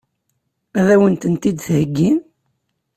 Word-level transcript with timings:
Ad 0.79 0.89
wen-tent-id-theggi? 0.99 2.11